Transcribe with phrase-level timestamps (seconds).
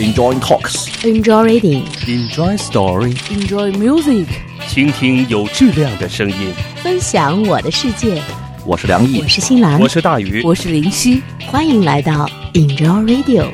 [0.00, 0.86] Enjoy talks.
[1.04, 1.82] Enjoy reading.
[2.06, 3.16] Enjoy story.
[3.30, 4.28] Enjoy music.
[4.68, 6.54] 倾听有质量的声音。
[6.76, 8.22] 分享我的世界。
[8.64, 13.50] 我是梁毅我，是新兰，我是大鱼，我是林夕，欢迎来到 Enjoy Radio。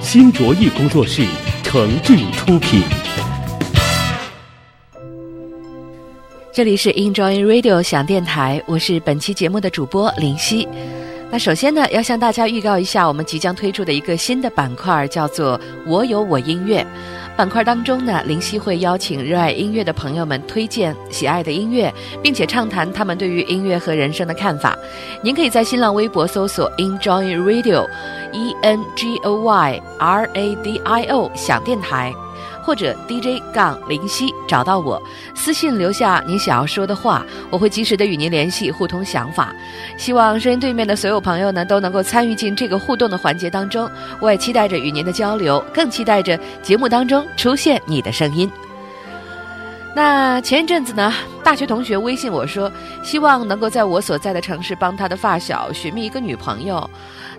[0.00, 1.26] 新卓艺工作室
[1.62, 2.82] 诚挚出品。
[6.54, 10.66] 这里是 Enjoy Radio 响电台，我是本期节目的主播林夕。
[11.36, 16.82] 那首先呢，要向大家预告一下，我们即将推出的一个新的板块，叫做“我有我音乐”。
[17.36, 24.78] 板块当中呢，林夕会邀请热爱音乐的朋友们推荐喜爱的音乐，并且畅谈他们对于音乐和人生的看法。
[25.22, 32.14] 您可以在新浪微博搜索 Enjoy Radio，E N G O Y R A D I O 响电台。
[32.66, 35.00] 或者 DJ 杠林夕找到我，
[35.36, 39.54] 私信留下你想要说的话，我会及时的与您联系，互通想法。
[39.96, 48.50] 希望声音对面的所有朋友呢都能够参与进这个互动的环节当中，我也期待着与您的交流，更期待着节目当中出现你的声音。
[49.96, 51.10] 那前一阵子呢，
[51.42, 52.70] 大学同学微信我说，
[53.02, 56.90] 希望能够在我所在的城市帮他的发小寻觅一个女朋友。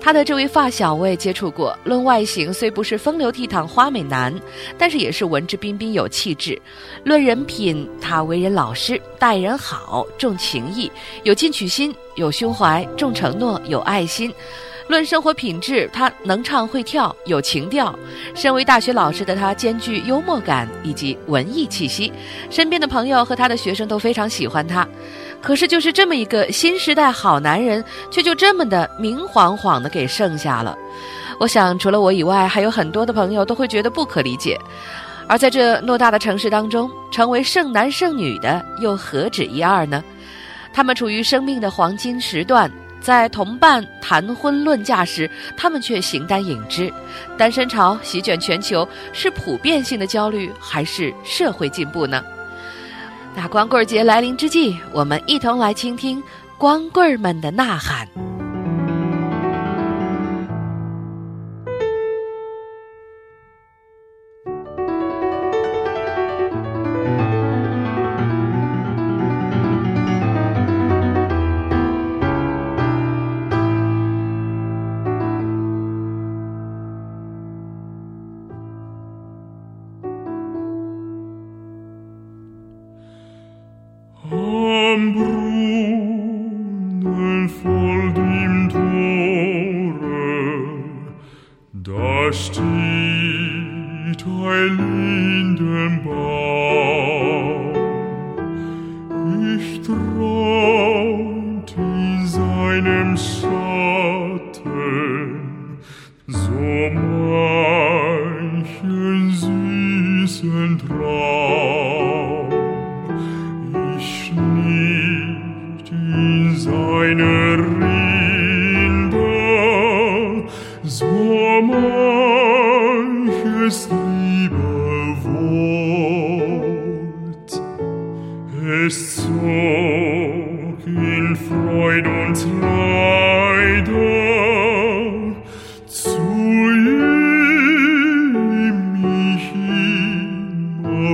[0.02, 4.34] 他的这位发小我也接触过，论外形虽不是风流倜傥花美男，
[4.76, 6.60] 但是也是文质彬彬有气质。
[7.04, 10.92] 论人品，他为人老实，待人好，重情义，
[11.22, 14.34] 有进取心，有胸怀，重承诺，有爱心。
[14.88, 17.94] 论生活品质，他能唱会跳，有情调。
[18.34, 22.12] 身为大学老师的他，兼具幽默感以及文艺气息，
[22.50, 24.88] 身边的朋友和他的学生都非常喜欢他。
[25.42, 30.78] 可是，就是这么一个新时代好男人，却就这么的明晃晃的给剩下了。
[31.40, 34.58] 我想，除了我以外，还有很多的朋友都会觉得不可理解。
[35.28, 40.02] 而在这偌大的城市当中，成为剩男剩女的又何止一二呢？
[40.74, 42.72] 他们处于生命的黄金时段。
[43.02, 46.92] 在同伴谈婚论嫁时，他们却形单影只。
[47.38, 52.24] 单身潮席卷全球，是普遍性的焦虑，还是社会进步呢？
[53.36, 56.22] 那光棍节来临之际，我们一同来倾听
[56.58, 58.37] 光棍们的呐喊。
[87.48, 88.84] Voll dem Tore,
[91.72, 92.66] da steht
[94.26, 96.18] ein Lindenbaum.
[99.56, 104.17] Ich träumt in seinem Schatten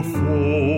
[0.02, 0.73] before.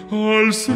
[0.10, 0.68] als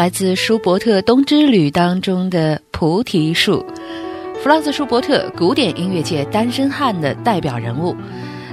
[0.00, 3.62] 来自舒伯特《冬之旅》当中的菩提树。
[4.42, 7.94] 弗朗茨·舒伯特，古典音乐界单身汉的代表人物，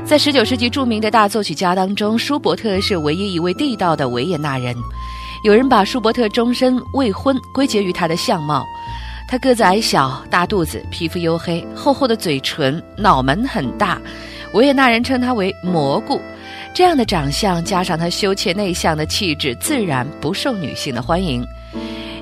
[0.04, 4.76] 在19世纪著名的大作曲家当中，舒伯特是唯一一位地道的维也纳人。
[5.42, 8.68] 有人把舒伯特终身未婚归结于他的相貌，
[9.30, 13.98] 他个子矮小，大肚子，皮肤黝黑，厚厚的嘴唇，脑门很大，
[14.52, 16.20] 维也纳人称他为“蘑菇”。
[16.78, 21.44] 这样的长相加上他羞怯内向的气质，自然不受女性的欢迎。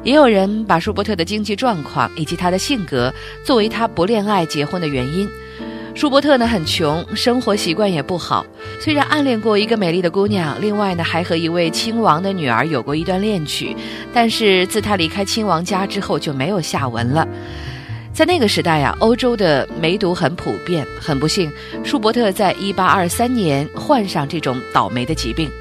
[0.02, 3.14] 也有人把舒伯特的经济状况以及他的性格
[3.46, 5.30] 作为他不恋爱结婚的原因。
[5.94, 8.46] 舒伯特呢很穷，生活习惯也不好。
[8.80, 13.76] 虽然暗恋过一个美丽的姑娘，另外呢还和一位亲王的女儿有过一段恋曲，
[14.14, 17.28] 但是自他离开亲王家之后就没有下文了。
[18.16, 20.88] 在那个时代呀、欧洲的梅毒很普遍。
[21.02, 21.52] 很不幸，
[21.84, 25.52] 舒伯特在一八二三年患上这种倒霉的疾病，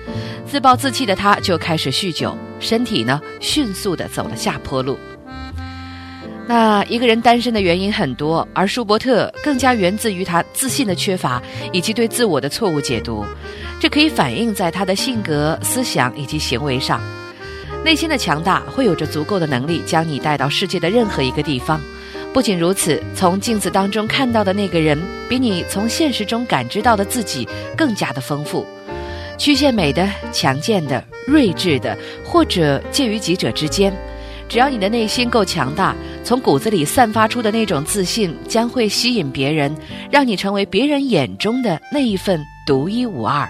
[0.46, 4.96] 自暴自弃的他就开始酗酒，身体呢迅速的走了下坡路。
[6.46, 11.42] 那一个人单身的原因很多，而舒伯特更加源自于他自信的缺乏
[11.72, 13.24] 以及对自我的错误解读，
[13.80, 17.00] 这可以反映在他的性格、思想以及行为上。
[17.84, 21.80] 内心的强大会有着足够的能力将你带到世界的任何一个地方。
[22.34, 28.66] 不仅如此，从镜子当中看到的那个人，比你从现实中感知到的自己更加的丰富。
[29.38, 33.96] 曲线美的、强健的、睿智的，或者介于几者之间。
[34.48, 35.94] 只要你的内心够强大，
[36.24, 39.72] 从骨子里散发出的那种自信，将会吸引别人，
[40.10, 43.48] 让你成为别人眼中的那一份独一无二。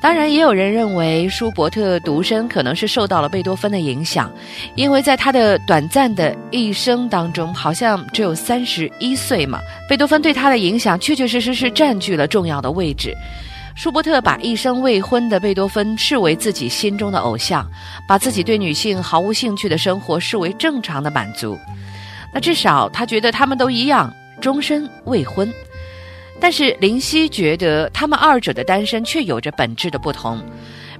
[0.00, 4.32] 当然，也有人认为舒伯特独身可能是受到了贝多芬的影响，
[4.74, 9.60] 因为在他的短暂的一生当中，好像只有三十一岁嘛。
[9.88, 13.14] 贝多芬对他的影响确确实实是占据了重要的位置。
[13.76, 17.66] 舒伯特把一生未婚的贝多芬视为自己心中的偶像，
[18.08, 21.58] 把自己对女性毫无兴趣的生活视为正常的满足。
[22.32, 25.52] 那至少他觉得他们都一样，终身未婚。
[26.40, 30.40] 但是林夕觉得他们二者的单身却有着本质的不同。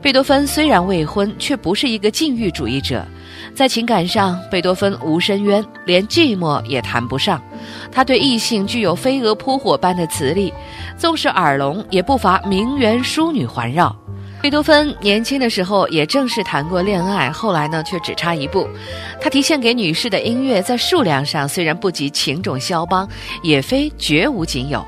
[0.03, 3.05] 贝多芬虽然未婚，却不是一个禁欲主义者。
[3.55, 7.43] 在情感上，贝多芬无深渊，连寂寞也谈不上。
[7.93, 10.53] 他对异性具有飞蛾扑火般的磁力，
[10.97, 13.95] 纵使耳聋，也不乏名媛淑女环绕。
[14.41, 18.67] 贝多芬年轻的时候也正式谈过恋爱，后来呢却只差一步。
[19.21, 23.07] 他提献给女士的音乐在数量上虽然不及情种肖邦，
[23.43, 24.83] 也非绝无仅有。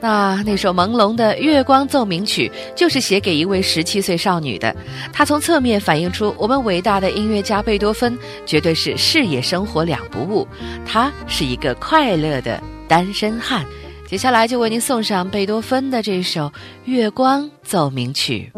[0.00, 4.74] 那那首朦胧的《月光奏鸣曲》就是写给一位十七岁少女的。
[5.12, 10.48] 它从侧面反映出我们伟大的音乐家贝多芬绝对是事业生活两不误，
[10.86, 13.64] 他是一个快乐的单身汉。
[14.06, 16.46] 接下来就为您送上贝多芬的这首
[16.84, 18.50] 《月光奏鸣曲》。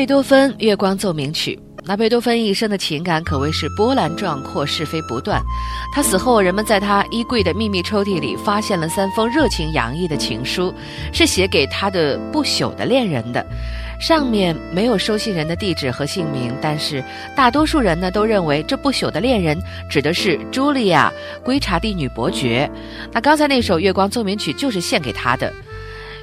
[0.00, 1.54] 贝多芬《月光奏鸣曲》。
[1.84, 5.42] 那贝多芬一生的情感可谓是波澜壮阔，是非不断。
[5.94, 10.72] 他死后，人们在他衣柜的秘密抽屉里发现了三封热情洋溢的情书，
[11.12, 13.44] 是写给他的不朽的恋人的。
[14.00, 17.04] 上面没有收信人的地址和姓名，但是
[17.36, 21.12] 大多数人呢都认为这不朽的恋人指的是茱莉亚·
[21.44, 22.70] 圭查蒂女伯爵。
[23.12, 25.52] 那刚才那首《月光奏鸣曲》就是献给她的。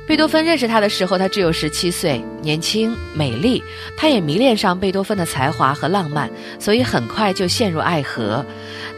[0.08, 3.62] 贝多芬认识他的时候，他只有十七岁，年轻美丽，
[3.98, 8.44] 他也迷恋上贝多芬的才华和浪漫，所以很快就陷入爱河。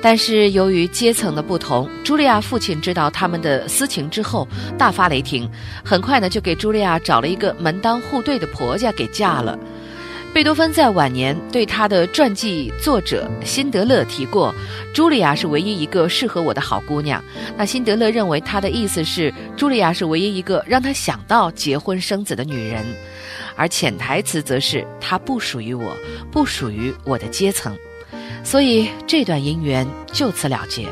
[0.03, 4.47] 但是由于阶层的不同，茱莉亚父亲知道他们的私情之后，
[4.77, 5.49] 大发雷霆，
[5.83, 9.57] 很快呢就给茱莉亚找了一个门当户对的婆家给嫁了。
[10.31, 14.53] 贝多芬在晚年对他的传记作者辛德勒提过，
[14.93, 17.21] 茱莉亚是唯一一个适合我的好姑娘。
[17.57, 22.85] 那辛德勒认为他的意思是，茱莉亚是唯一一个让他想到结婚生子的女人，
[23.55, 25.93] 而潜台词则是她不属于我，
[26.31, 27.75] 不属于我的阶层，
[28.43, 30.87] 所以这段姻缘就此了结。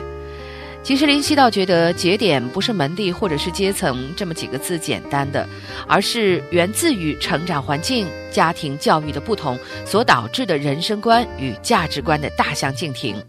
[0.88, 5.46] 其实林夕倒觉得节点不是门第或者是阶层这么几个字简单的，
[5.86, 13.22] 而是源自于成长环境、家庭教育的不同所导致的人生观与价值观的大相径庭。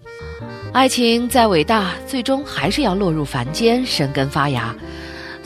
[0.73, 4.73] 爱情再伟大，最终还是要落入凡间，生根发芽。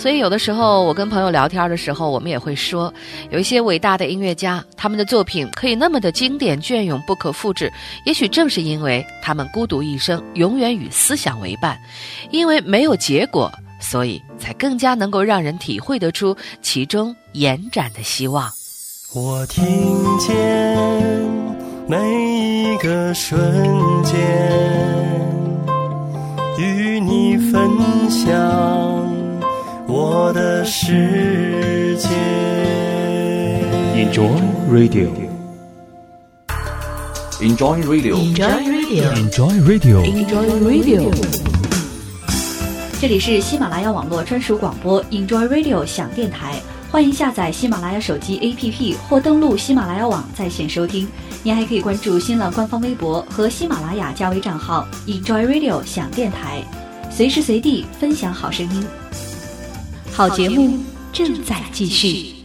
[0.03, 2.93] 所以，有的时候我跟朋友聊天的时候，我们也会说，
[3.31, 7.73] 有一些伟大的音乐家，他们的作品可以那么的经典隽永、不可复制。
[8.05, 11.79] 也许正是因为他们孤独一生，永远与思想为伴，
[12.33, 18.51] 因为没有结果，所以才更加能够让人体会得出其中延展的希望。
[19.15, 19.65] 我听
[20.19, 20.77] 见
[21.87, 23.41] 每一个瞬
[24.03, 24.19] 间，
[26.59, 27.71] 与你分
[28.11, 29.02] 享。
[29.95, 32.09] 我的世界。
[33.95, 35.11] Enjoy Radio.
[37.43, 38.17] Enjoy Radio.
[38.17, 40.01] Enjoy Radio，Enjoy Radio.
[40.03, 41.13] Enjoy Radio。
[42.99, 46.59] 这里是喜马拉雅网络专属广播 Enjoy Radio 响电台，
[46.91, 51.07] 欢迎下载喜马拉雅手机 APP 或登录喜马拉雅网在线收听。
[51.43, 56.63] 您还可以关注新浪官方微博和喜马拉雅加微账号 Enjoy Radio 响电台，
[57.11, 58.83] 随时随地分享好声音。
[60.15, 60.79] 好节目
[61.11, 62.42] 正在继续。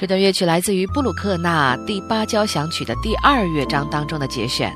[0.00, 4.74] 这段乐曲来自于布鲁克纳第八交响曲的第二乐章当中的节选。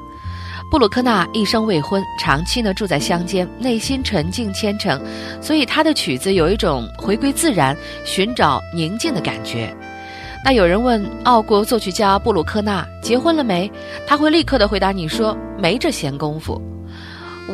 [0.71, 5.01] 布鲁克纳一生未婚，长期呢住在乡间，内心沉静虔诚，
[5.41, 9.75] 所以他的曲子有一种回归自然、寻找宁静的感觉。
[10.45, 13.73] 那有人问奥国作曲家布鲁克纳结婚了没？
[14.07, 16.61] 他会立刻的回答你说没这闲工夫。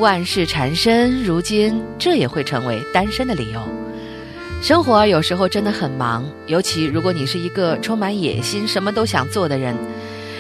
[0.01, 3.61] 万事缠身，如今这也会成为单身的理由。
[4.61, 9.75] 生活有时候真的很忙，尤其如果你是一个充满野心、什么都想做的人。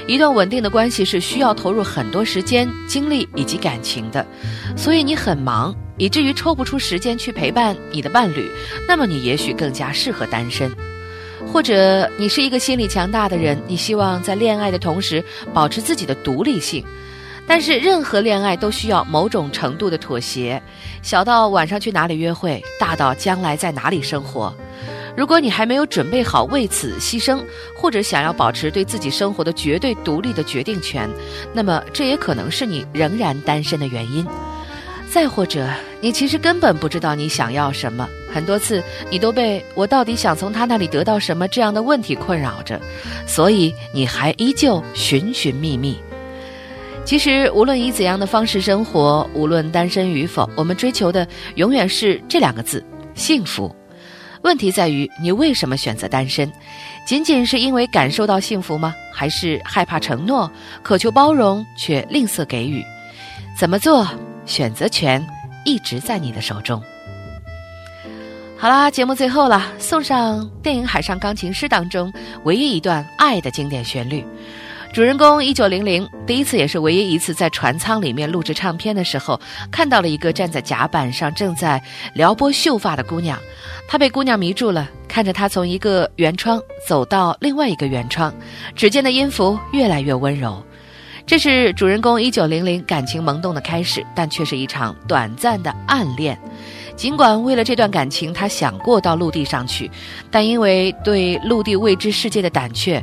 [0.06, 4.26] 一段稳定的关系是需要投入很多时间、精力以及感情的，
[4.76, 8.50] 所以你很忙，以至于抽不出时间去陪伴你的伴侣。
[8.86, 10.70] 那么你也许更加适合单身，
[11.50, 16.84] 或者你是一个心理强大的人，你希望在恋爱的同时保持自己的独立性。
[17.50, 20.62] 但是任何恋爱都需要某种程度的妥协，
[21.02, 24.54] 小到晚上去哪里约会，大到将来在哪里生活。
[25.16, 27.42] 如果你还没有准备好为此牺牲，
[27.76, 31.10] 或者想要保持对自己生活的绝对独立的决定权，
[31.52, 34.24] 那么这也可能是你仍然单身的原因。
[35.10, 35.68] 再或者，
[36.00, 42.80] 你其实根本不知道你想要什么，很多次你都被“我到底想从他那里得到什么”这样的问题困扰着，
[43.26, 45.98] 所以你还依旧寻寻觅觅。
[47.10, 53.74] 其实，无论以怎样的方式生活，无论单身与否，我们追求的永远是这两个字：幸福。
[54.42, 56.48] 问题在于，你为什么选择单身？
[57.04, 58.94] 仅仅是因为感受到幸福吗？
[59.12, 60.48] 还是害怕承诺，
[60.84, 62.80] 渴求包容却吝啬给予？
[63.58, 64.06] 怎么做？
[64.46, 65.20] 选择权
[65.64, 66.80] 一直在你的手中。
[68.56, 72.12] 好啦，节目最后了，送上电影《海上钢琴师》当中
[72.44, 74.24] 唯一一段爱的经典旋律。
[74.92, 81.80] 主人公一九零零第一次也是唯一一次在船舱里面录制唱片的时候，看到了一个站在甲板上正在
[82.12, 83.38] 撩拨秀发的姑娘，
[83.86, 88.34] 他被姑娘迷住了，看着她从一个圆窗走到另外一个圆窗，
[88.74, 90.60] 指尖的音符越来越温柔，
[91.24, 96.36] 这是主人公一九零零感情萌动的开始，但却是一场短暂的暗恋。
[97.00, 99.90] 尽管为了这段感情，他想过到陆地上去，
[100.30, 103.02] 但因为对陆地未知世界的胆怯，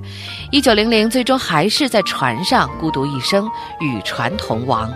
[0.52, 3.50] 一九零零最终还是在船上孤独一生，
[3.82, 4.94] 与船同亡。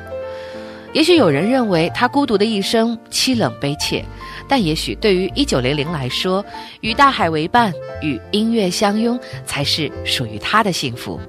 [0.94, 4.06] 也许有人认为他孤独的一生凄冷悲切，
[4.48, 6.46] 但也许对于一九零零来说，
[6.82, 11.20] 与大海为伴，与音乐相拥，才是属于他的幸福。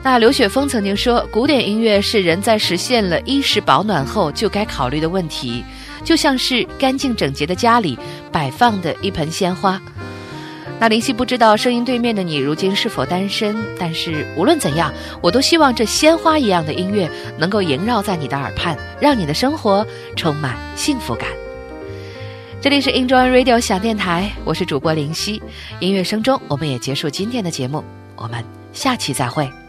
[0.00, 5.64] 那刘雪峰曾经说，古典音乐是人在实现了衣食保暖后就该考虑的问题。
[6.04, 7.98] 就像是干净整洁的家里
[8.32, 9.80] 摆放的一盆鲜花。
[10.80, 19.84] 那林夕不知道声音对面的你如今是否单身，但是无论怎样，我都希望这鲜花一样的音乐能够萦绕在你的耳畔，让你的生活
[20.14, 21.28] 充满幸福感。
[22.60, 25.42] 这里是 Enjoy Radio 小电台，我是主播林夕。
[25.80, 27.82] 音乐声中，我们也结束今天的节目，
[28.14, 29.67] 我们下期再会。